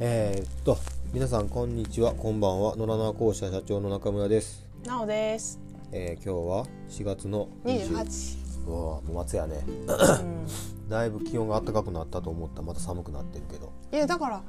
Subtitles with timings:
[0.00, 0.78] えー、っと
[1.12, 5.58] 皆さんこんにちはこんばんは野良縄校舎社長の中村です、なおです。
[5.90, 8.38] えー、今日は4月の二十20八。
[8.68, 9.70] うわもう夏やねう
[10.22, 10.46] ん。
[10.88, 14.40] だいぶ気温が暖かくなったと思ったらまた寒くなってるけどいやだから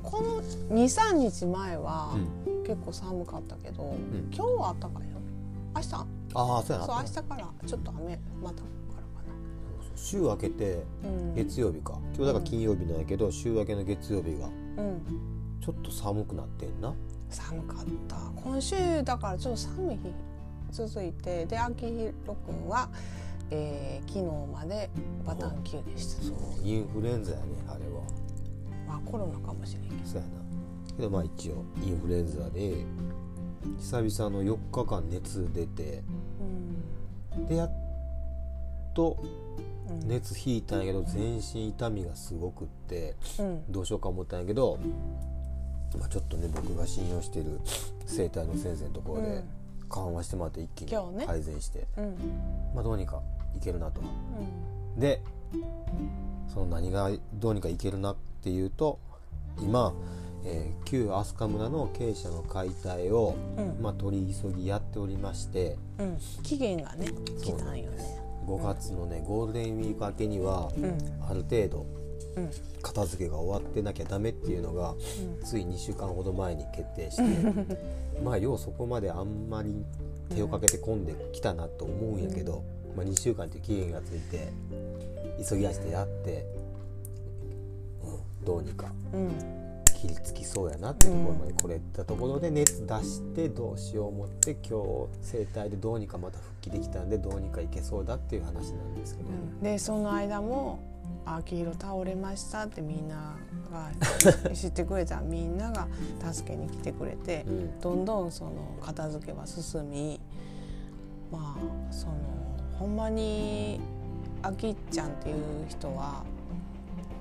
[0.00, 0.40] この
[0.70, 2.14] 二三日前は
[2.46, 3.96] うん結構寒かったけど、ん
[4.32, 5.18] 今日は暖かいよ。
[5.74, 5.94] 明日？
[6.34, 8.62] ああそうやな明日からちょっと雨また
[9.96, 10.84] 週明けて。
[11.34, 15.60] 月曜日か今日だから金曜日なんやけど週明けの月曜日がうん。
[15.60, 16.94] ちょっと寒くなってんな
[17.30, 18.16] 寒かった。
[18.36, 20.12] 今週だからちょっと寒い日
[20.70, 22.12] 続いてで秋広
[22.46, 22.88] くんは、
[23.50, 24.90] えー、昨日まで
[25.24, 26.22] バタン級でした。
[26.22, 28.02] そうインフルエンザやねあれは
[28.86, 30.04] まあコロナかもしれんけど。
[30.04, 30.34] そうやな
[30.96, 32.84] けどまあ一応インフルエンザで
[33.78, 36.02] 久々の4日間熱出て
[37.36, 37.46] うん。
[37.46, 37.70] でやっ
[38.94, 39.73] とうん。
[40.06, 43.72] 熱引いたんやけど全身痛みがすごくってうん。
[43.72, 44.78] どうしようか思ったんやけど、
[45.98, 47.60] まあ、ちょっとね僕が信用してる
[48.06, 49.44] 整体の先生のところで
[49.88, 51.86] 緩和してもらって一気に改善して。
[52.74, 53.20] まあどうにか
[53.56, 55.00] いけるなとうん。
[55.00, 55.20] で
[56.52, 58.98] その何がどうにかいけるなっていうと
[59.60, 59.92] 今、
[60.44, 67.08] えー旧飛鳥村の鶏舎の解体を、うんまあ、取り急ぎやっておりましてうん、期限がね
[67.42, 68.23] 来たんよね。
[68.46, 70.98] 5月のねゴールデンウィーク明けにはうん。
[71.28, 71.86] ある程度
[72.36, 72.50] うん。
[72.82, 74.94] 片付けが終わってなきゃダメっていうのが
[75.44, 77.74] つい2週間ほど前に決定して
[78.22, 79.84] まあようそこまであんまり
[80.34, 82.62] 手をかけて込んできたなと思うんやけど、
[82.96, 84.52] まあ、2週間っていう期限がついて
[85.48, 86.46] 急ぎ足でやって、
[88.02, 88.92] うん、どうにか。
[89.12, 89.63] うん
[90.04, 99.30] 切りつきそうやなってところまでこれたところで熱出してどうしよう思って今日整体でどうにかまた復帰できたんでどうにかいけそうだっていう話なんですけど、
[99.62, 100.80] でその間も
[101.24, 103.34] 「秋広倒れました」ってみんな
[103.72, 103.90] が
[104.54, 105.88] 知ってくれたみんなが
[106.32, 107.80] 助けに来てくれて、うん。
[107.80, 108.50] どんどんその
[108.82, 110.20] 片付けは進み
[111.32, 112.14] まあその
[112.78, 113.80] ほんまに
[114.42, 116.24] あきちゃんっていう人は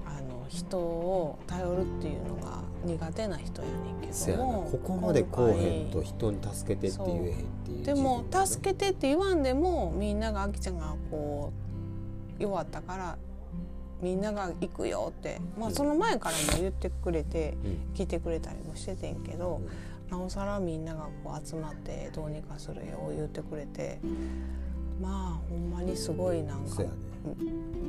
[0.05, 4.69] あの人を頼るっていうのが苦手な人やねんけども。
[4.71, 11.51] ここまでこうへんと人に助けてって言えへんっていうでも助けてって言わんでもみんながあきちゃんがこ
[12.39, 13.17] う弱ったから
[14.01, 15.75] みんなが行くよって、まあ、うん。
[15.75, 17.93] その前からも言ってくれてうん。
[17.93, 19.61] 来てくれたりもしててんけど、
[20.09, 23.99] なおさらみんながこう集まってどうにかするよ言ってくれて
[25.01, 26.83] まあほんまにすごいなんか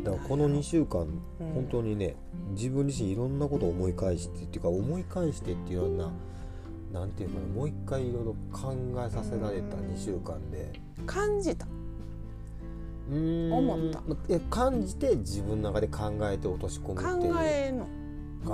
[0.05, 1.01] だからこの2週間、
[1.41, 1.53] うん。
[1.55, 2.17] 本当にね
[2.51, 6.13] 自分自身いろんなことを思い返してっていうか思い返してっていうような
[6.93, 8.75] なんていうかなもう一回いろいろ考
[9.05, 10.81] えさせられた2週間で。
[11.07, 11.67] 感じた。
[13.11, 13.53] うーん。
[13.53, 14.01] 思った。
[14.07, 17.35] まいや感じて自分の中で考えて落とし込む考っていう。
[17.43, 17.79] えの。
[17.79, 17.87] が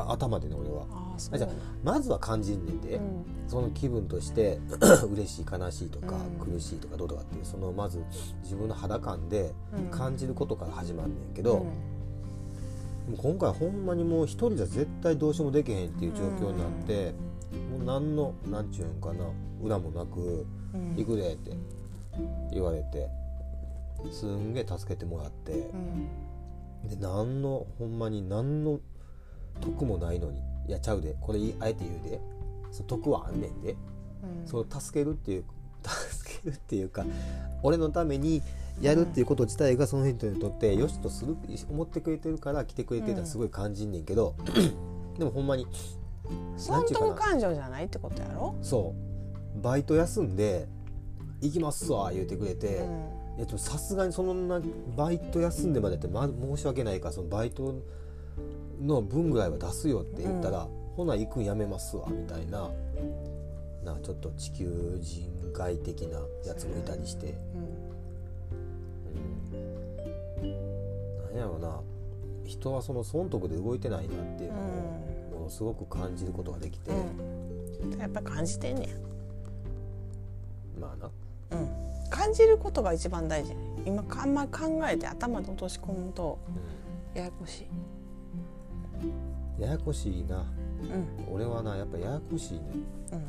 [0.08, 0.86] 頭でね俺は。
[0.90, 1.50] あじゃあ
[1.84, 3.24] まずは感じんねんで、うん。
[3.48, 4.58] その気分として
[5.12, 6.52] 嬉しい悲しいとか、うん。
[6.52, 8.02] 苦しいとかどうとかっていうそのまず
[8.42, 9.84] 自分の肌感でうん。
[9.90, 11.66] 感じることから始まんねんけど、
[13.08, 13.16] うん。
[13.16, 17.12] 今回ほんまにもう一人じゃ絶対どうしようもできへんっていう状況になって、
[17.70, 19.24] もう何のなんちゅうんかな
[19.62, 21.50] 裏もなくうん「行くで」って
[22.52, 23.08] 言われて
[24.12, 25.76] すんげえ助けてもらってう、
[26.86, 26.88] ん。
[26.88, 28.78] で何のほんまに何の
[29.60, 31.16] 得もないのに「いやちゃうで。
[31.20, 32.20] これあえて言うで。
[32.70, 33.76] その得はあんねんで」
[34.22, 34.46] うん。
[34.46, 35.44] その助けるっていう
[35.84, 37.04] 助けるっていうか
[37.62, 38.42] 俺のために
[38.80, 41.36] やるっていうこと自体がその人にとってよしとする
[41.70, 44.34] 思ってくれてるから来てくれてるのはすごい感じんねんけど、
[45.18, 45.66] でもほんまに
[46.56, 48.94] 損得感情じゃないってことやろ、そ
[49.58, 49.62] う。
[49.62, 50.68] バイト休んで
[51.42, 52.78] 「行きますわ」言うてくれて、
[53.38, 53.58] うん。
[53.58, 54.60] さすがにそんな
[54.96, 57.74] バイト休んでまでやって、ま、申し訳ないからそのバイト
[58.80, 62.70] の分ぐらいは出すよって言ったら「ほな行くんやめますわ」みたいな
[63.84, 67.34] なちょっと地球人外的なやつもいたりして、
[70.42, 70.50] うん、
[71.34, 71.80] なんやろな。
[72.50, 74.62] 人はその損得で動いてないなっていうのを
[75.38, 78.88] ものすごく感じることができて、うん、やっぱ感じてんね
[80.78, 81.10] まあな。
[81.50, 83.54] や、うん、感じることが一番大事
[83.86, 86.38] 今あんまり考えて頭で落とし込むと
[87.14, 87.70] ややこしい、うん、
[89.60, 90.38] ややこしいな。
[90.38, 91.34] うん。
[91.34, 92.60] 俺はなやっぱややこしいね。
[93.12, 93.22] うん、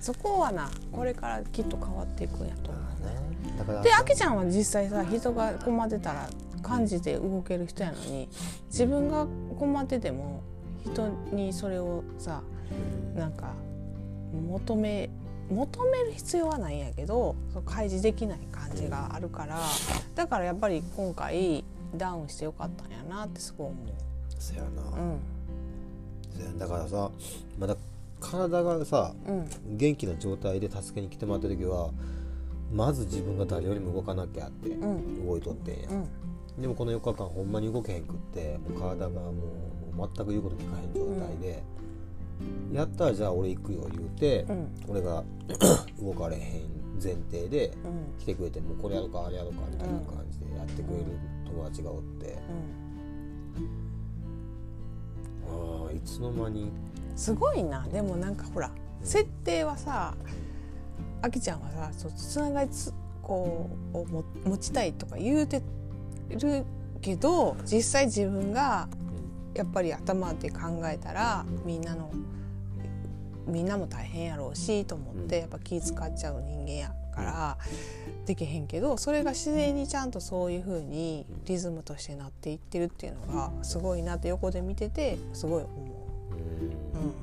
[0.00, 2.82] そこはなこれからきっと変わっていくんやと思う。
[3.06, 3.56] ね。
[3.58, 6.28] だからであきちゃんは実際さ人が困ってたら
[6.62, 8.28] 感じて動ける人やのに
[8.66, 9.26] 自分が
[9.58, 10.42] 困ってても
[10.84, 12.42] 人にそれをさ
[13.14, 13.52] なんか
[14.32, 15.10] 求め
[15.50, 17.36] 求める必要はないんやけど
[17.66, 19.60] 開示できない感じがあるから
[20.14, 21.64] だからやっぱり今回
[21.94, 23.76] ダウンしてよかったんやなってすごい思
[24.42, 25.00] そやな、う。
[25.00, 27.10] うんだからさ
[27.58, 27.76] まだ
[28.20, 29.76] 体がさうん。
[29.76, 31.90] 元気な状態で助けに来てもらった時は
[32.72, 35.26] まず自分が誰よりも動かなきゃってうん。
[35.26, 35.94] 動いとってんや、う
[36.58, 36.62] ん。
[36.62, 41.62] でもこの4日間ほんまに動けへんくってもう体がもう全く言うこと聞かへん状態で、
[42.72, 44.68] やったらじゃあ俺行くよ言うて、うん。
[44.88, 45.22] 俺が
[46.00, 46.42] 動かれへん
[47.02, 47.70] 前提でう
[48.16, 48.18] ん。
[48.18, 51.04] 来てくれてもうこれやろうかあれやろうかみたいな感じでやってくれる
[51.44, 52.38] 友達がおって、
[55.48, 56.70] ああいつの間に。
[57.16, 57.86] すごいな。
[57.88, 58.70] でもなんかほら
[59.02, 60.14] 設定はさ
[61.20, 62.92] あきちゃんはさそうつながりつ
[63.22, 65.62] こうをも持ちたいとか言うて
[66.30, 66.64] る
[67.00, 68.88] けど実際自分が
[69.54, 72.10] やっぱり頭で考えたらみんなの
[73.46, 77.58] みんなも大変やろうしと思ってやっぱ気使っちゃう人間やから
[78.26, 85.76] できへんけどそれが自然にちゃんとそういう風にリズムとしてなっていってるっていうのがすごいなって横で見ててすごい思う。
[86.34, 87.14] うんうん、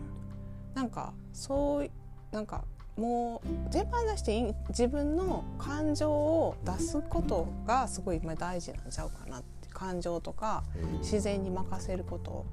[0.74, 1.90] なんかそう
[2.32, 2.64] なんか
[2.96, 9.60] もう全般出して自分の感情を出すことがすごい今大事なんちゃうかなって。
[9.80, 12.46] 感情とかうん自然に任せること。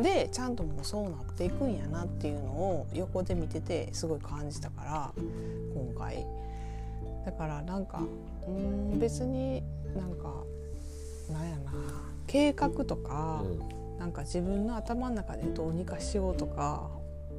[0.00, 5.12] でちゃんともうそうなっていくんやなっていうのを横で見ててすごい感じたから
[5.74, 6.26] 今回
[7.24, 8.02] だからなんか
[8.46, 9.62] うーん別に
[9.96, 10.44] なんか
[11.30, 11.72] なんやな
[12.26, 13.42] 計画とか、
[13.98, 16.88] なんか自分の頭の中でどうにかしようとか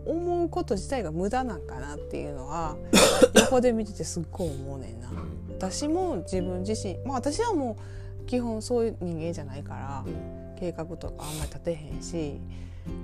[0.05, 2.75] 思うこと自体が無駄なんかなっていうのは
[3.35, 5.09] 横で見ててすっごい思うねんな。
[5.49, 7.77] 私も自分自身まあ私はも
[8.23, 10.05] う基本そういう人間じゃないから
[10.57, 12.39] 計画とかあんまり立てへんし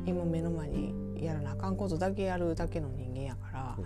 [0.05, 3.77] 今目の前にやらなあかんことだけやるだけの人間やから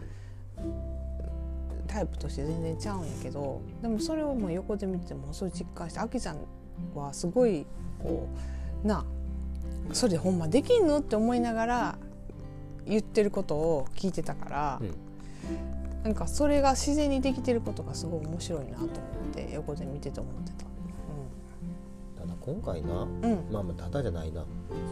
[1.92, 6.38] タイプとして全然ちゃうんやけどでもそれをもう横で見ててもそう実感してあきちゃん
[6.96, 7.66] はすごい
[8.00, 8.28] こ
[8.84, 9.06] うなあ
[9.94, 11.98] それでほんまできんのって思いながら
[12.86, 14.96] 言ってることを聞いてたから、うん。
[16.04, 18.90] なんかそれが自然にできてることがすごい面白いなと思っ
[19.34, 20.66] て横で見てて思ってた。
[22.22, 24.44] ただ今回なうん、うんまあまあただじゃないな。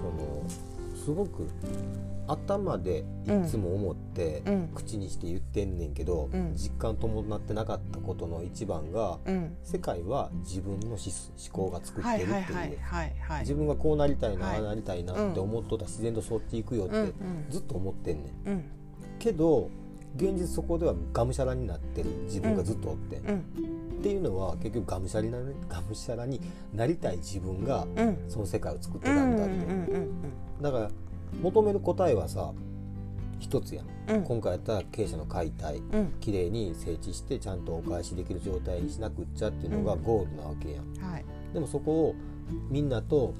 [0.02, 1.48] そのすごく
[2.32, 4.70] 頭でいつも思って、うん。
[4.74, 6.54] 口にして言ってんねんけど、うん。
[6.56, 12.80] 実感伴ってなかったことの一番がうん、世界は自分の思思考が作っはいてるっていう、
[13.42, 14.58] 自分がこうなりたいな、はい。
[14.58, 17.14] ああなりたいなって思っとったら自然とそうっていくよって
[17.50, 18.50] ずっと思ってんねん。
[18.50, 18.64] うん。
[19.18, 19.70] けど
[20.16, 23.40] 現実そこではがむしゃらになってる自分がずっとおって、うん。
[24.00, 26.40] っていうのは結局がむしゃらになるがむしゃらに
[26.74, 28.18] なりたい自分がうん。
[28.28, 30.12] その世界を作ってたんだって、うん。
[30.62, 30.92] だから
[31.42, 32.54] 求める答えはさ
[33.40, 34.24] 一つやん、うん。
[34.24, 36.14] 今回やったら経営者の解体うん。
[36.20, 40.04] きれいに整地してちゃんとお返しできる状態にしなくっちゃっていうのがうん。
[40.04, 41.26] ゴールなわけやん、うんはい。
[41.54, 42.16] でもそこを
[42.70, 43.34] みんなと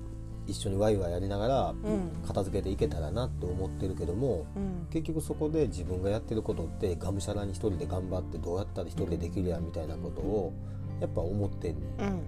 [0.48, 2.12] 一緒にワイワイやりながらうん。
[2.26, 4.88] 片付けていけたらなって思ってるけどもうん。
[4.90, 10.54] 結局そこで自分がやってることってがむしゃらに一人で頑張ってどうやったら一人でできるやんみたいなことを
[11.02, 12.02] やっぱ思ってんねん。
[12.02, 12.22] うん。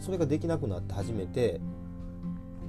[0.00, 1.60] それができなくなって初めて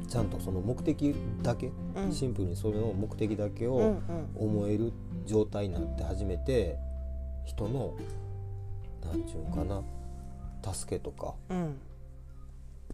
[0.09, 2.11] ちゃんとその目的だけうん。
[2.11, 3.97] シンプルにそれの目的だけを
[4.35, 4.91] 思える
[5.25, 6.77] 状態になって初めて
[7.45, 7.95] 人の
[9.03, 11.77] 何ちゅうんかな助けとかうん。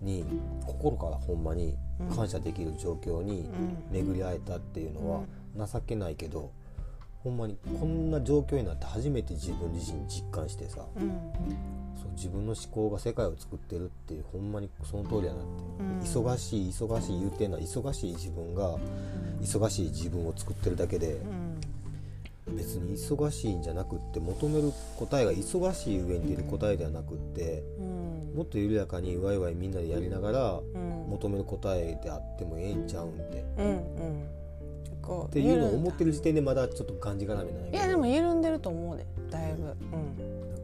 [0.01, 0.25] に
[0.65, 1.77] 心からほんまに
[2.13, 3.49] 感謝できる状況に
[3.91, 5.25] 巡り会えたっていうの
[5.57, 6.51] は情けないけど
[7.25, 11.09] ほんまにこんな状況になって初めて自分自身実感してさうん。
[11.97, 15.47] そう自分の思考が世界を作ってるってほんまにその通りやなって、
[15.79, 16.23] うん。
[16.23, 18.77] 忙しい忙しい言うてんのは忙しい自分が
[19.41, 21.13] 忙しい自分を作ってるだけで
[22.47, 22.55] うん。
[22.55, 28.33] 別に忙しいんじゃなくって求める答えが忙しい上に出る答えではなくってうん。
[28.35, 31.09] もっと緩やかにワイワイみんなでやりながらうん。
[31.09, 33.43] 求める答えであってもええんちゃうんって
[35.07, 37.77] うんうんこうっていうのを思ってる時点でまだちょっとがんじがらめなんやけど。
[37.77, 39.75] いやでも緩んでると思うでだいぶ。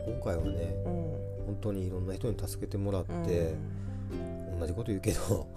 [0.05, 1.05] 今回はねうん。
[1.05, 1.11] うん
[1.51, 3.53] 本当にいろんな人に助けてもらって、
[4.59, 5.19] 同じこと言うけど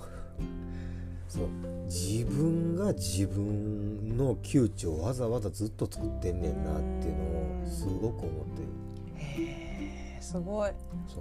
[1.28, 1.48] そう
[1.86, 8.68] 自分が自分の窮地をわざわざずっと作ってんねんなっていうのをすごく思ってる。
[9.16, 10.70] へえすごい。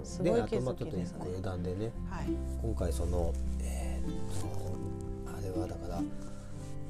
[0.04, 0.24] そう。
[0.24, 1.92] であとまあちょっと余談でね。
[2.08, 2.26] はい。
[2.62, 4.48] 今回そのえーっと
[5.30, 6.02] あれはだから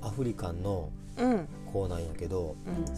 [0.05, 1.31] アフリカンのうん。
[1.31, 2.55] うん子なんやけど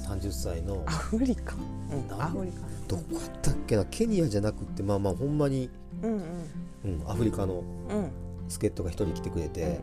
[0.07, 2.21] 30歳のアフリカうん。
[2.21, 3.87] アフリカどこやったっけな？
[3.87, 5.71] ケニアじゃなくってまあまあほんまに、
[6.03, 7.01] うんうん。
[7.01, 8.11] うん、アフリカのうん。
[8.51, 9.81] 助っ人が一人来てくれて、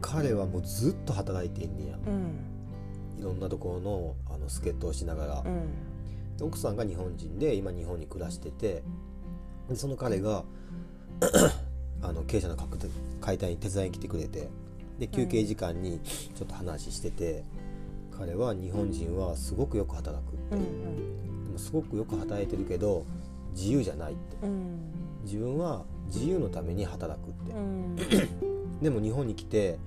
[0.00, 1.98] 彼はもうずっと働いてんねや。
[2.06, 3.20] うん。
[3.20, 5.68] いろんなところのあの助っ人をしながら、うん。
[6.38, 8.82] で奥さんが日本人で今日本に暮らしてて
[9.68, 10.44] でその彼が
[12.00, 12.56] あの経営者の
[13.20, 14.48] 解体に手伝いに来てくれて
[14.98, 17.44] で休憩時間にちょっと話してて、
[18.18, 20.32] 彼は日本人はすごくよく働く。
[20.32, 21.44] って、うんうん。
[21.44, 23.06] でもすごくよく働いてるけど
[23.54, 24.36] 自由じゃないって。
[24.42, 24.78] うん。
[25.22, 27.52] 自分は自由のために働くって。
[27.52, 27.96] う、ん。
[28.82, 29.78] でも日本に来て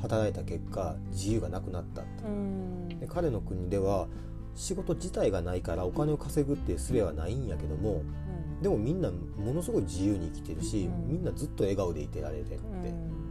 [0.00, 2.24] 働いた結果自由がなくなったって。
[2.24, 2.88] うん。
[3.00, 4.06] で彼の国では
[4.54, 8.02] 仕事自体がないからお金を稼ぐっていう術はないんやけども
[8.62, 11.08] でもみんなものすごい自由に生きてるし、うん。
[11.08, 13.23] みんなずっと笑顔でいてられてるって、うん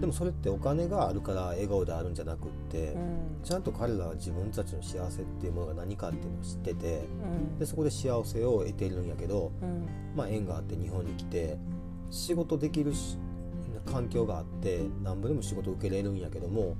[0.00, 3.18] でもそれってお金があるから笑顔であるんじゃなくって、うん。
[3.42, 7.04] ちゃんと彼らは自分たちの幸せっていうものが何かっていうのを知ってて
[7.52, 7.58] うん。
[7.58, 11.58] でそこで幸せを得てるんやけど、うんまあ、縁があって日本に来て
[12.10, 13.18] 仕事できるし
[13.86, 16.76] 環境があって何ぼでも仕事を受けれるんやけども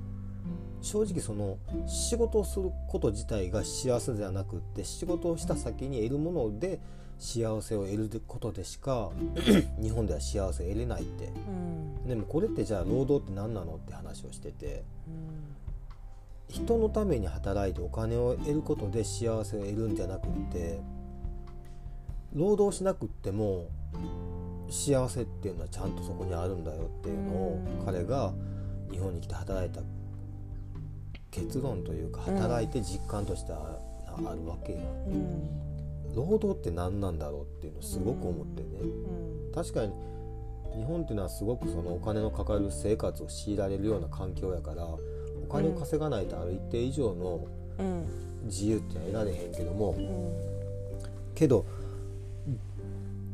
[0.81, 1.57] 正直その
[1.87, 6.79] 仕事をすること自体が幸せじゃなくって仕事をした先に得るもので
[7.19, 9.11] 幸せを得ることでしか
[9.81, 11.25] 日本では幸せを得れないって。
[11.25, 12.07] うん。
[12.07, 16.55] でもこれってじゃあ労働って何なのって話をしててうん。
[16.55, 20.79] 人のために働いてお金を得ることで幸せを得るんじゃなくって
[22.33, 23.67] 労働しなくっても
[24.69, 27.85] 幸せっていうのはちゃんとそこにあるんだよっていうのをうん。
[27.85, 28.33] 彼が
[28.91, 29.81] 日本に来て働いた
[31.31, 35.68] 結論というか働いて実感としてああるわけやうん
[36.15, 38.67] 労働って何なんだろうっていうのをすごく思ってね。
[38.81, 39.51] うん。
[39.53, 39.93] 確かに
[40.75, 44.99] 日本っていうのはすごくそのお強のかかる生活を強いられるような環境やからお
[45.51, 47.47] 金を稼がないとある一定以上の
[47.79, 48.05] うん。
[48.45, 50.33] 自由っていうのは得られへんけどもうん。
[51.35, 51.65] けど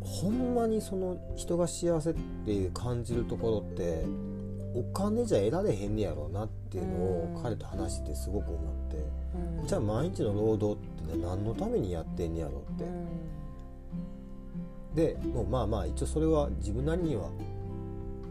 [0.02, 2.14] ほんまにその人が幸せっ
[2.46, 4.06] ていう感じるところって
[4.76, 8.98] お金じゃ得られへんねやろうなっていうのをうん彼と話しててすごく思って。
[8.98, 9.25] うん
[9.66, 12.86] じゃあ毎日の労働って何のためにやってんねやろうっ
[14.96, 15.16] て。
[15.16, 17.30] でもうまあまあ一応それは自分なりには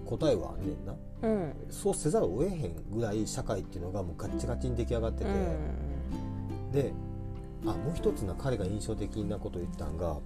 [0.07, 0.95] 答えはあんねんな。
[1.23, 1.31] うん。
[1.31, 5.31] うんそうせざるを得へんぐらい社会っていうのがもうガッチガチに出来上がってて、
[6.73, 6.93] で
[7.62, 10.19] あもう一つな彼が印象的なこと言ったんが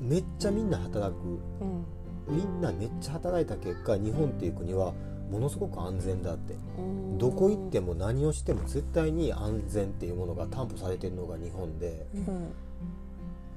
[0.00, 1.16] めっちゃみんな働く。
[1.60, 1.84] うん。
[2.28, 4.92] みんなめっちゃ働いた結果日本っていう国は
[5.30, 6.54] ものすごく安全だって。
[6.78, 7.18] うん。
[7.18, 12.06] どこ行っても何をしても絶対に安全っていうものが担保されてるのが日本で。
[12.14, 12.52] うん。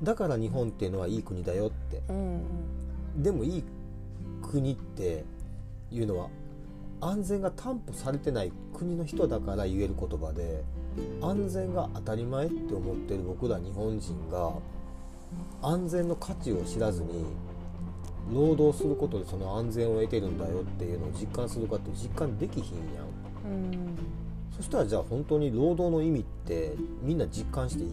[0.04, 2.02] だから日本っていうのはいい国だよって。
[2.10, 2.42] うん
[3.16, 3.64] でもいい
[4.42, 5.26] 国って
[5.92, 6.30] いうのは
[7.02, 10.64] 安全が担保されてない国の人だから言える言葉で
[11.22, 14.54] 安全が当たり前って思ってる僕ら日本人が
[15.62, 17.26] 安全の価値を知らずに
[18.34, 23.54] 労働することでその安全を得てるんだよっていうのを実感するかって実感できひんやん。
[23.54, 23.98] うん
[24.56, 27.92] そしたらじゃあ本当に労働の意味ってみんな実感していい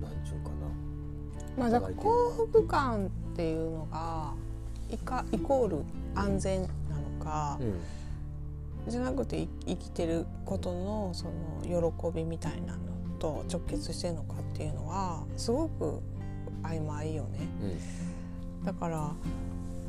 [0.00, 0.50] 何ちゅうか
[1.58, 4.32] まあだから幸福感っていうのが
[4.90, 5.78] いかイコール
[6.14, 6.68] 安全な
[7.18, 7.66] のかな、
[8.86, 8.90] うん。
[8.90, 12.78] じゃなくてい生きてることのその喜びみたいなの
[13.18, 16.00] と直結してるのかっていうのはすごく
[16.62, 17.40] 曖昧よね
[18.66, 19.12] だから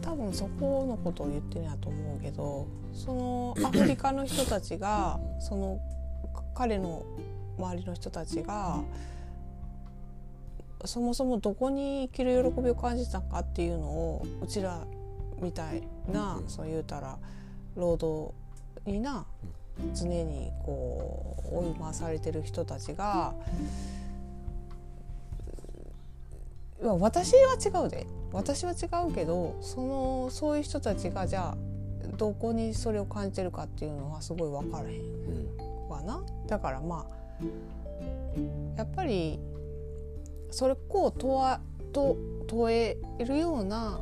[0.03, 5.79] 多分そこのことを言ってるんやと思うけどそのアフリカの人たちがその
[6.34, 7.03] か彼の
[7.57, 8.84] 周りの人たちが
[10.86, 14.86] そもそもどこに生きる喜びを感じたかっていうのをうちら
[15.41, 15.81] みたい
[16.12, 16.48] な、うん。
[16.48, 17.17] そう言うたら
[17.75, 18.34] 労働
[18.86, 19.25] にな
[19.93, 23.34] 常にこう追い回されてる人たちが
[26.81, 28.05] 私は違うで。
[28.34, 31.57] 私は違うけどそのそういう人たちがじゃあ
[32.17, 35.03] どこにそれを感じてるかっていうのはすごい分からへんう
[35.55, 36.22] んわな。
[36.48, 37.17] だからまあ
[38.77, 39.39] やっぱり
[40.51, 41.62] それこう問わ
[41.93, 42.17] と
[42.48, 44.00] 問えるような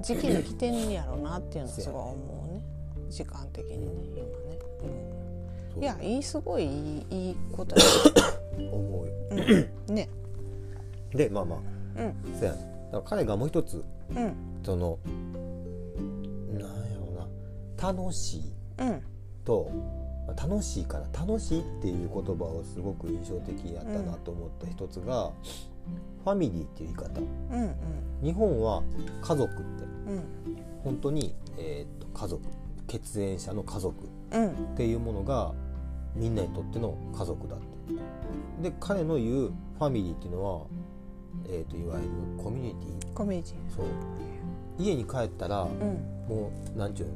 [0.00, 2.64] 時期に来てんねやろなっていうのはすごい思うね。
[3.10, 4.58] 時間的にね今ね、
[5.76, 7.82] うん、いやいいすごいいいいいことや、
[8.72, 9.12] 思うよ。
[9.88, 10.08] うん、ね。
[11.14, 12.38] でまあまあうん。
[12.38, 12.58] そうやね。
[12.90, 14.34] だから彼がもう一つうん。
[14.64, 14.98] その
[16.52, 17.92] なんやろうな。
[17.92, 18.52] 楽しい。
[18.78, 19.02] うん。
[19.44, 19.70] と
[20.36, 25.30] 楽しいから楽しいっていう言葉をすごく印象的やったなと思った一つが、
[26.24, 27.20] ファミリーっていう言い方。
[27.20, 27.74] うんうん。
[28.22, 28.82] 日本は
[29.20, 29.84] 家族って。
[30.06, 30.24] うん。
[30.82, 32.42] 本当に、えー、と家族。
[32.86, 34.48] 血縁者の家族うん。
[34.48, 35.52] っていうものが
[36.14, 37.64] みんなにとっての家族だって。
[38.62, 40.66] で彼の言うファミリーっていうのは、
[41.46, 42.08] えー、といわゆる
[42.42, 43.12] コミュニティ？
[43.12, 43.86] コミュニテそう。
[44.78, 45.72] 家に帰ったらィうん。
[46.28, 47.14] もうなんちゅうの？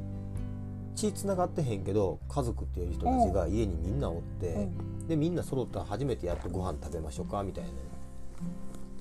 [0.95, 5.07] 血つながってへんけど家族っていう人たちが家にみんなおって、うん。
[5.07, 7.69] でみんな揃ったら初めてやっとご飯食べましょうかみたいな。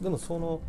[0.00, 0.60] でもその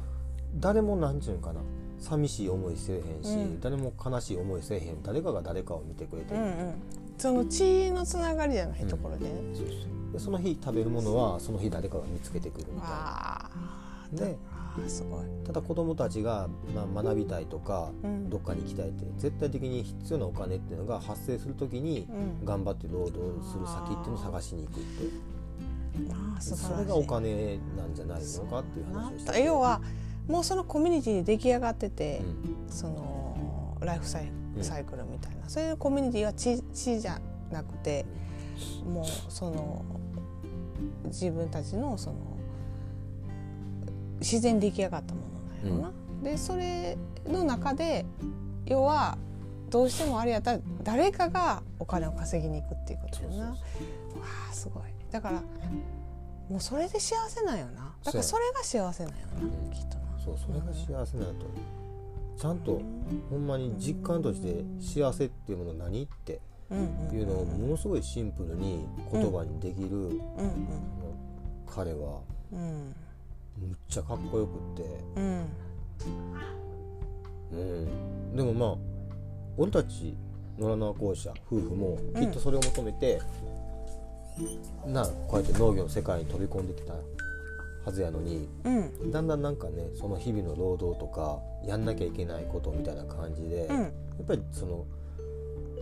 [0.55, 1.61] 誰もなんちゅうんかな。
[1.99, 3.59] 寂しい思いせえへんし、うん。
[3.59, 5.03] 誰も悲しい思いせえへん。
[5.03, 6.73] 誰かが誰かを見てくれてる、うんうん。
[7.17, 9.25] その血のつながりじゃないところで。
[9.25, 13.51] ね、そでその日食べるものはその日誰かが見つけてくるみたいな
[14.13, 18.29] ああであーすごい、ただ子供たちが、まあ、学びたいとか、うん。
[18.29, 25.29] どっかに行きたいって絶対的に必要なお金っていうのが発生する時にうん、頑張って労働する先っていうのを探しに行くって
[26.37, 29.43] あそれがお金なんじゃないのかっていう話をしてて。
[29.43, 29.81] 要は
[30.27, 32.21] もうそのコミュニティで出来上がってて、
[32.67, 32.71] うん。
[32.71, 34.63] そのライフサイうん。
[34.63, 37.19] サイクルみたいな、そういうコミュニティは地地じゃ
[37.51, 38.05] なくて
[38.85, 39.83] もうその
[41.05, 42.28] 自分たちのその
[44.19, 45.91] 自然に出来上がったものなんやろ
[46.23, 46.31] な。
[46.31, 48.05] でそれの中で
[48.65, 49.17] 要は
[49.69, 53.49] どうしてもあれやったら誰かがお金を稼ぎに行くっていうことよな。
[53.49, 53.55] わ
[54.49, 54.83] あすごい。
[55.11, 55.41] だから
[56.49, 57.93] もうそれで幸せなんよな。
[58.03, 59.71] だからそれが幸せなんよな、うん。
[59.71, 60.19] きっとな。
[60.23, 61.45] そうそれが幸せなんやと
[62.37, 62.81] ちゃんと
[63.29, 67.15] ほんまに実感として幸せっていうもの何ってうんうん。
[67.15, 70.67] いうのをものすごいシンプルに言葉にできるうん。
[71.67, 72.21] 彼は。
[72.51, 72.95] うん
[73.57, 74.83] むっちゃかっこよくって。
[75.15, 75.45] うん。
[77.51, 78.35] うん。
[78.35, 78.75] でもまあ
[79.57, 80.15] 俺たち
[80.57, 83.21] 野良縄校舎夫婦もきっとそれを求めて、
[84.85, 86.93] なこうやって農業の世界に飛び込んできた
[87.85, 89.11] はずやのにうん。
[89.11, 93.81] だんだんなんかねその日々の労働とかやんなきゃいけないことみたいな感じで、うん。
[93.81, 93.91] やっ
[94.27, 94.85] ぱりその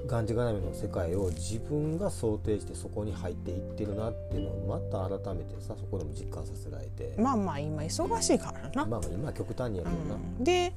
[0.06, 10.74] がんじがらめの世界を自分が想定してそこに入っていってるなっていうのをまた改めてさそこでも実感させられて、まあまあ今忙しいからな、まあまあ今は極端にやけどな、うん、で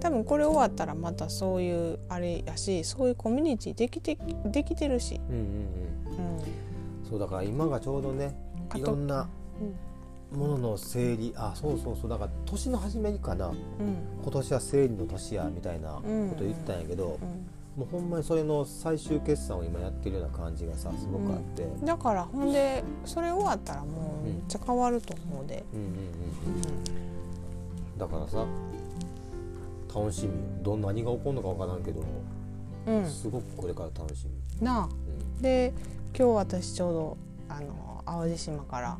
[0.00, 6.36] 多分これ終わったらまたそういうあれやしそういうコミュニティできてできてるし、うんうんうん。
[6.36, 7.08] うん。
[7.08, 8.36] そうだから今がちょうどね
[8.74, 9.28] いろんな
[10.32, 13.48] ものの整理あそうそうそうだから年の初めにかな。
[13.48, 13.56] うん。
[14.22, 16.02] 今年は整理の年やみたいなこ
[16.36, 27.02] と言ったんやけど、うんもうほんまにそれの最終決算を今やってるような感じがさすごくあって、うん、だからほんでそれ終わったらもうめっちゃ変わると思うで、うんうんうん
[27.98, 28.44] だからさ
[29.94, 30.32] 楽しみよ。
[30.62, 32.02] どんな何が起こるのか分からんけど、
[32.86, 33.08] うん。
[33.08, 34.26] すごくこれから楽し
[34.58, 34.84] み、なあ。
[34.84, 35.42] うん。
[35.42, 35.72] で
[36.16, 37.16] 今日私ちょうど
[37.48, 38.98] あの淡路島から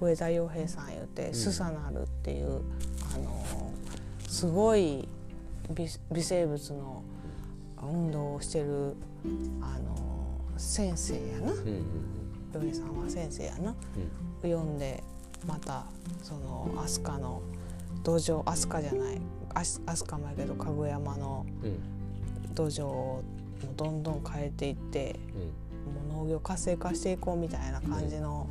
[0.00, 1.34] 上田洋平さん言って、ん。
[1.34, 2.60] スサナルっていう
[3.14, 3.70] あの
[4.28, 5.08] すごい
[5.70, 7.02] 微微生物の
[7.82, 8.94] 運動をしてる
[9.60, 9.96] あの
[10.56, 11.52] 先生やな。
[11.52, 13.74] うんうんさんは先生やな。
[14.42, 14.78] 読ん。
[14.78, 15.02] で
[15.46, 15.84] また
[16.22, 17.40] その飛鳥の
[18.02, 19.20] 土壌飛鳥じゃない
[19.54, 21.68] 飛飛鳥もやけどかぐやまのうん。
[21.68, 21.78] うん
[22.54, 23.22] 土壌を
[23.76, 25.18] どんどん変えていって
[26.10, 28.46] もう農業活性化していこうみたいな感じの、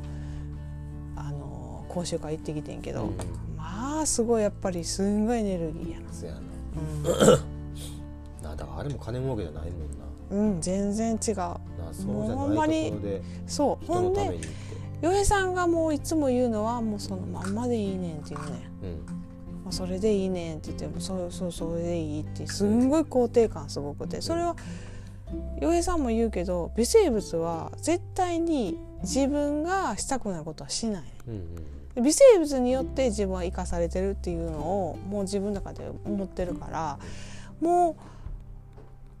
[1.16, 3.16] あの講習会行ってきてんけど、うんうん。
[3.56, 7.42] まあすごいやっぱりすんごいエネルギーやな。
[8.56, 10.44] だからあれも金儲けじゃないもんな。
[10.44, 11.36] ん、うん、全然違う。
[11.36, 11.58] な
[11.92, 13.22] そうじゃないところで。
[13.46, 13.86] そう。
[13.86, 14.38] ほんで
[15.00, 18.62] 洋平さんがもういつも言うのはもうそのまんまでいいねんって言うねん、うん。
[19.64, 24.20] まあ、それでいいねんって言ってもそうそうそれでいいってすんごい肯定感すごくて。
[24.20, 24.56] それは
[25.60, 31.02] 洋平さんも言うけど微生物は絶対に自分がしたくないことはしない。
[31.26, 31.34] うん
[31.96, 32.04] うん。
[32.04, 36.98] 微生物によって自分は生かされてるっていうのをもう自分の中で思ってるから
[37.60, 37.96] もう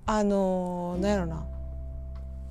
[0.06, 1.46] あのなんやろな。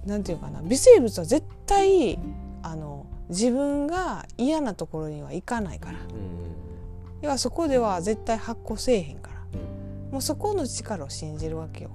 [0.05, 0.61] なんていうかな。
[0.61, 2.17] 微生物は絶対
[2.63, 5.97] あの自分が嫌なところには行かないから。
[7.21, 9.41] 要はそこでは絶対発酵せえへんから。
[9.53, 9.71] うん
[10.11, 11.91] もうそこの力を信じるわけよ。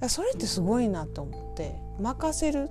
[0.00, 2.70] いやそれってすごいなと思って任せる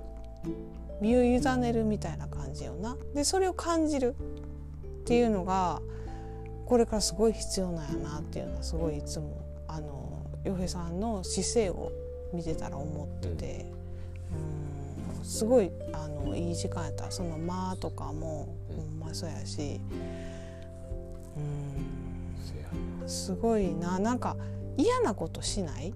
[1.00, 2.96] 身を委ねるみたいな感じよな。
[3.14, 4.16] でそれを感じる
[5.02, 5.80] っていうのが
[6.66, 9.36] これからすごい必要なんやなっていうのはすごいいつも
[10.44, 11.92] 洋平さんの姿勢を
[12.32, 13.66] 見てたら思ってて、
[15.18, 17.10] うん、すごいあのいい時間やった。
[17.10, 19.80] その「間」とかもうんほんまそうやし、
[21.36, 23.98] うん、すごいな。
[23.98, 24.36] なんか
[24.76, 25.92] 嫌なことしない？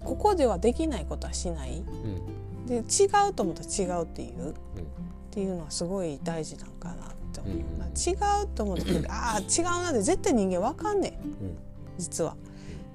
[0.00, 1.78] ここではできないことはしない？
[1.78, 2.66] うん。
[2.66, 2.80] で違
[3.30, 3.68] うと思ったら
[3.98, 4.50] 違うっていう？
[4.50, 4.54] っ
[5.30, 6.96] ていうのはすごい大事なんかなっ
[7.32, 7.62] て思う、うん。
[7.62, 11.14] 違うと思ってああ違うなって絶対人間わかんねん。
[11.96, 12.36] 実は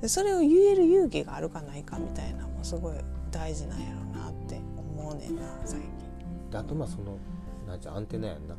[0.03, 2.97] でそれを言える勇気があるかないかみたいなのもすごい
[3.31, 5.79] 大事なんやろうなって思うねんな最
[6.51, 7.17] であとまあその
[7.65, 8.55] なんちゃうアンテナやんな、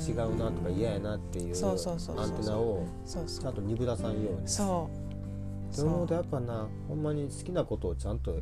[0.00, 3.42] 近、うん、違うなとか嫌やなっていうそうそうそうそうアンテナをそうそう。
[3.44, 4.48] ちゃんと鈍らさんように。
[4.48, 5.72] そう。
[5.72, 6.06] って思う。
[6.08, 8.36] とやっぱなほんまに好きなことをちゃんと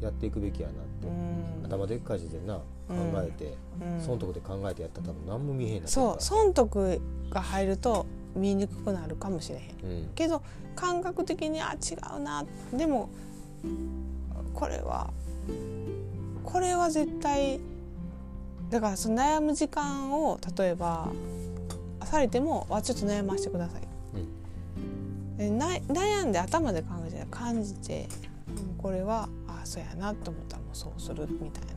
[0.00, 1.66] やっていくべきやなって、うん。
[1.66, 2.62] 頭でっかちでな考
[3.16, 4.00] えて、うん。
[4.00, 6.16] 損得で考えてやったら多分何も見えへんなそう。
[6.20, 9.90] 損得が入ると見にくくなるかもしれへん。
[9.90, 10.10] うん。
[10.14, 10.42] けど
[10.74, 12.44] 感覚的にあ違うな。
[12.72, 13.08] でも
[14.54, 15.10] これは
[16.44, 17.60] これは絶対
[18.70, 21.08] だからその悩む時間を例えば
[22.04, 23.82] されてもあちょっと悩ませてください。
[25.38, 31.64] でな悩んで頭で考えて感じて、うんこれはあそうやなと思ったらもうそうするみたい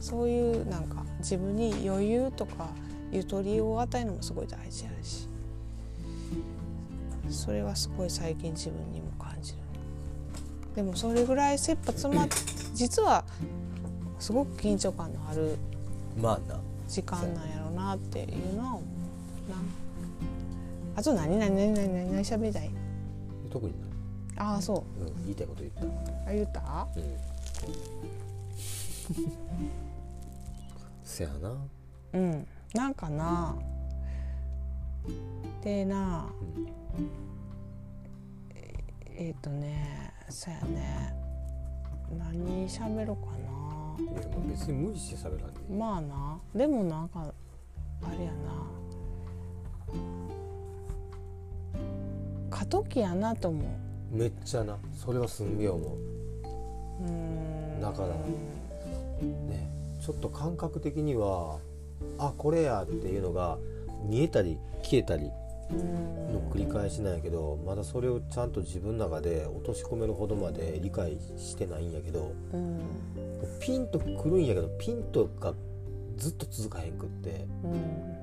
[0.00, 2.68] そういうなんか自分に余裕とか
[3.12, 5.28] ゆとりを与えるのもすごい大事やし
[7.30, 9.58] それはすごい最近自分にも感じる。
[10.74, 12.28] でもそれぐらい切羽詰まっ
[12.74, 13.24] 実は
[14.18, 15.56] すごく緊張感のある
[16.86, 19.56] 時間なんやろうなっていうのは思うな
[20.96, 22.70] あと何何何何何何喋りたい
[23.50, 23.72] 特に
[24.36, 27.16] ああそうな、うん、言いたいこと言ったあ言ったうん
[31.02, 31.56] せやな
[32.12, 33.56] うんなんかな
[35.06, 37.10] でなうん。
[38.54, 38.74] え
[39.18, 41.14] えーとねそうやね。
[42.16, 44.12] 何喋ろうかな。
[44.12, 46.38] いや別に無理して喋らんでまあな。
[46.54, 47.32] でもなんか
[48.02, 48.36] あれやな。
[52.50, 54.16] 過渡期やなと思う。
[54.16, 54.76] めっちゃな。
[54.94, 55.90] それはすんげえ思う。
[57.02, 57.80] うーん。
[57.80, 58.14] だからね
[60.00, 61.58] ちょっと感覚的には
[62.18, 63.58] あこれやっていうのが
[64.04, 65.32] 見えたり消えたりうん
[65.70, 72.80] の繰り返しなんやけどまだそれをちゃんと自分の中で落とし込めるほどまで理解してないんやけどうん
[73.60, 75.54] ピンとくるんやけどピンとが
[76.16, 77.46] ずっと続かへんくって。
[77.64, 78.16] うん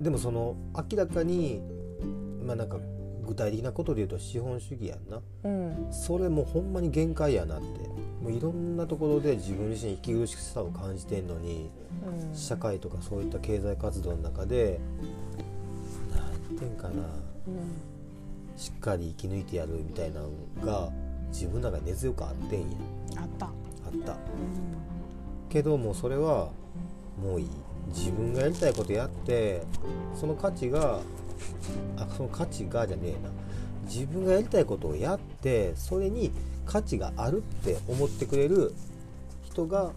[0.00, 0.56] でもその
[0.90, 1.62] 明らかに
[2.44, 2.76] まあなんか
[3.24, 5.22] 具体的なことで言うと資本主義やんな。
[5.44, 7.66] うんそれもうほんまに限界やなって。
[8.20, 11.70] もういろんなところで自分自身息苦しさを感じてんのに
[12.04, 12.36] うん。
[12.36, 14.80] 社会とかそういった経済活動の中で
[16.68, 16.94] てんかな。
[16.94, 18.56] うん。
[18.56, 20.28] しっかり生き抜いてやるみたいなの
[20.64, 20.90] が
[21.28, 22.66] 自分の中で根強くあってんや。
[23.16, 23.46] あった。
[23.46, 23.52] あっ
[24.04, 24.12] た。
[24.12, 24.16] う
[25.48, 26.50] けどもうそれは
[27.20, 27.48] もういい。
[27.88, 29.62] 自分がやりたいことやって
[30.14, 31.00] その価値が
[31.96, 33.30] あその価値がじゃねえな。
[33.84, 36.30] 自分がやりたいことをやってそれに
[36.64, 38.72] 価値があるって思ってくれる
[39.42, 39.90] 人が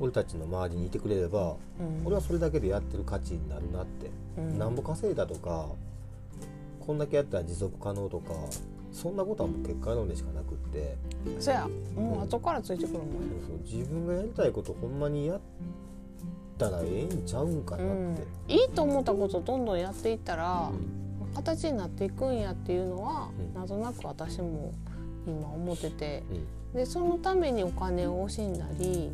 [0.00, 1.56] 俺たちの周りにいてくれればん。
[2.04, 4.58] 俺はそれだけでやってる価値になるなって、うん。
[4.58, 5.66] なんぼ稼いだとか
[6.80, 8.32] こんだけやったら持続可能とか
[8.92, 10.96] そんなことはもう結果論でしかなくって。
[11.38, 11.68] そや。
[11.94, 13.10] もう後からついてくるもんや。
[13.46, 15.40] そう自分がやりたいことほんまにやっ
[16.56, 18.14] たらええんちゃうんかなうん。
[18.14, 21.34] って、いいと思ったことどんどんやっていったらうん。
[21.34, 23.54] 形になっていくんやっていうのはうん。
[23.54, 24.72] なんとなく私も
[25.26, 26.22] 今思ってて。
[26.72, 26.76] うん。
[26.78, 29.10] でそのためにお金を惜しんだり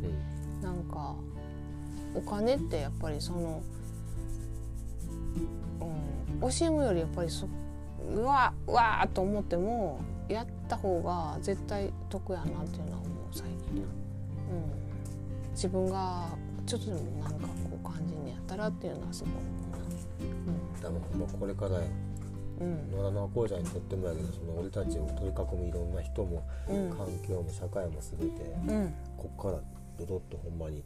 [0.61, 0.61] うん。
[0.63, 1.13] なんか
[2.15, 3.61] お金ってやっぱりその、
[5.81, 7.47] うん、惜しむよりやっぱりそ
[8.13, 16.27] うわうわーと思ってもやった方が絶対得やなっていうのは思う最近、うん、自分が
[16.65, 19.33] ちょっとでもなんかこう感じにやったらっていうのはすごい
[20.81, 21.79] だからもうこれから
[22.59, 26.89] 野良のこうちゃんにとってもやけどその俺たちを取り囲むいろんな人もうん。
[26.91, 28.69] 環境も社会も全てうん。
[28.69, 29.59] うんこっから
[29.97, 30.83] ドドッとほんまにな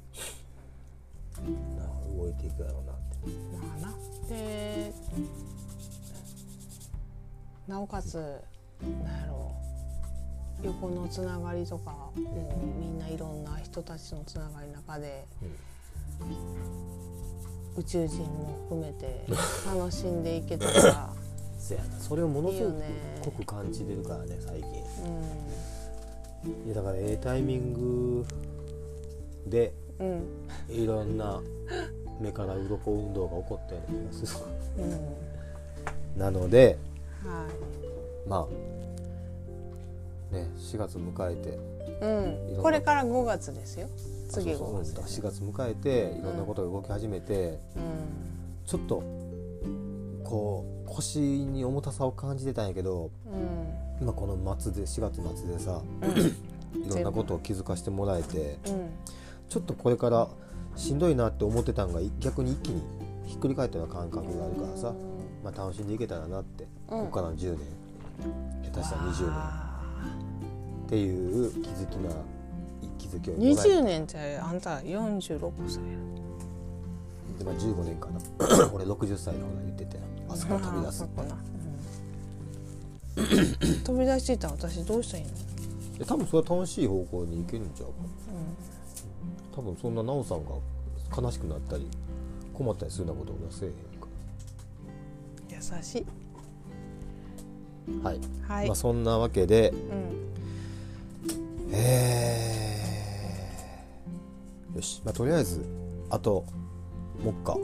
[2.17, 3.03] 動いていくやろうなって
[3.57, 3.93] まあな
[4.27, 4.93] で
[7.67, 9.55] なおかつなんやろ
[10.63, 15.25] う横のつながりとかもうみんないろんな人たちのつながりの中で
[17.77, 19.25] 宇宙人も含めて
[19.65, 21.13] 楽しんでいけたら、
[21.57, 22.83] せやなそれをものすごく
[23.21, 24.69] 濃く感じてるからね最近。
[24.73, 28.25] ういやだからええタイミング
[29.47, 30.23] でんうん。
[30.69, 31.41] いろんな
[32.19, 34.83] 目から鱗運動が起こったような気がする。
[34.83, 36.19] うん。
[36.19, 36.77] なので
[37.23, 37.47] は
[38.27, 38.47] ま
[40.31, 41.57] あね4月迎えて
[42.01, 43.89] うん、これから5月ですよ。
[44.29, 47.79] 次そう5そう月4月迎えていろんなことが動き始めて、う
[48.65, 49.03] ちょっと
[50.23, 53.69] こう腰に重たさを感じてたんやけどんうん。
[54.01, 55.81] 今この末で4月末でさ
[56.73, 58.89] いろんなことを気づかせてもらえてうん
[59.49, 60.27] ちょっとこれから
[60.75, 62.81] しんどいなって思ってたんが逆に一気に
[63.25, 64.93] ひっくり返ったような感覚があるからさ、
[65.43, 66.99] まあ、楽しんでいけたらなって、うん。
[67.01, 67.67] ここからの10年
[68.71, 69.81] 下手したら20年あ
[70.85, 72.09] っていう気づきな
[72.97, 75.83] 気づきをーもらえ20年ってあんた46歳や。
[77.37, 78.19] で、まあ、15年かな。
[78.73, 81.49] 俺60歳のほら言ってて明日から飛び出すって。
[83.83, 87.93] 飛び出していたら私どうしたらいいの、で多分それは楽しい方向に行けるんちゃうか
[89.55, 90.51] 多分そんな奈緒さんが
[91.21, 91.87] 悲しくなったり
[92.53, 94.07] 困ったりするようなことはせえへんか。
[95.49, 96.05] 優しい。
[98.03, 100.29] はい、はい、まあ、そんなわけでうん。
[101.71, 105.65] えー、よし、まあ、とりあえず
[106.09, 106.45] あと
[107.23, 107.57] もっか。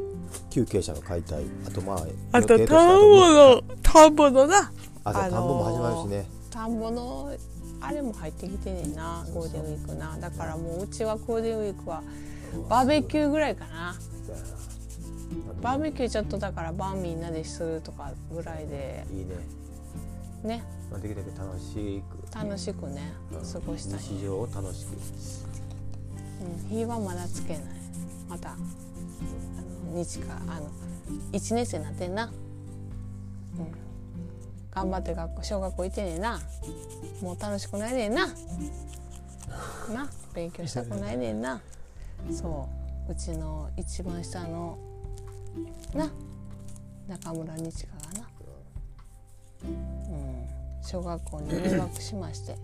[0.49, 4.71] 休憩者の解体あとまああと田んぼの田んぼのな。
[5.03, 7.31] あと田んぼも始まるしね、田んぼの
[7.87, 10.17] あれも入ってきてねんなゴールデンウィークな。
[10.19, 12.03] だからもううちはゴールデンウィークは
[12.69, 13.95] バーベキューぐらいかな。
[15.61, 19.05] バーベキューちょっとだから晩みんなでするとかぐらいで。
[19.11, 19.35] いいね、
[20.43, 20.63] ね。
[20.91, 22.35] まあ、できるだけ楽しく。
[22.35, 24.89] 楽しくね過ごしたい、日常を楽しく。
[26.71, 27.63] うん、日はまだつけない。
[28.29, 28.55] またあ
[29.93, 30.69] の日かあの
[31.31, 32.31] 1年生になってんな、うん、
[34.75, 36.41] 頑張って学校小学校行ってんねんな。
[37.21, 38.27] もう楽しくないねんな。
[38.27, 41.61] な勉強したくないねんな。
[42.29, 42.67] そ
[43.07, 44.77] ううちの一番下の
[45.93, 46.11] な
[47.07, 48.27] 中村日香がな、
[49.63, 50.47] うん、
[50.83, 52.57] 小学校に入学しまして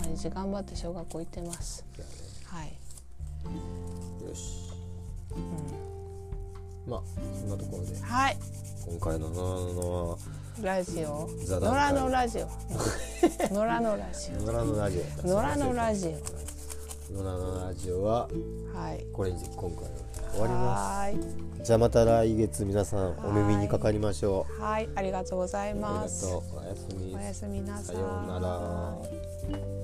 [0.00, 1.84] 毎日頑張って小学校行ってます。
[2.44, 2.68] はい。
[4.28, 4.70] よし、
[6.86, 7.00] まあ
[7.40, 7.98] そんなところで。
[8.00, 8.36] はい。
[8.86, 10.18] 今回のの
[10.62, 11.28] ラジオ。
[11.46, 12.48] 野良のラジオ。
[13.54, 16.14] 野良のラジ野良のラジオオ野良のラジ
[17.10, 18.28] 野良のラジオは
[18.74, 19.06] オはい。
[19.12, 19.90] これにて今回は
[20.32, 21.08] 終わりま
[21.60, 21.64] す。
[21.64, 24.88] じゃあまた来月皆さんお耳にかかりましょはい。
[24.96, 26.26] ありがとうございます。
[26.26, 27.14] おやすみ。
[27.14, 27.96] おやすみなさい。
[27.96, 29.77] さようなら